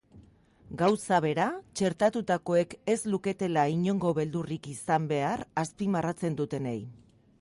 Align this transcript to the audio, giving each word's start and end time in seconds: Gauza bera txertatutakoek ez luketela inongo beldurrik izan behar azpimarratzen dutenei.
Gauza 0.77 1.17
bera 1.25 1.43
txertatutakoek 1.81 2.73
ez 2.93 2.97
luketela 3.15 3.67
inongo 3.75 4.15
beldurrik 4.21 4.71
izan 4.75 5.07
behar 5.13 5.45
azpimarratzen 5.65 6.41
dutenei. 6.41 6.79